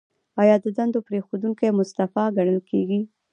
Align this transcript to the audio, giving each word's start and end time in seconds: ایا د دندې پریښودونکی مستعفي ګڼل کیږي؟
ایا 0.41 0.55
د 0.63 0.65
دندې 0.77 0.99
پریښودونکی 1.07 1.75
مستعفي 1.79 2.25
ګڼل 2.37 2.59
کیږي؟ 2.69 2.99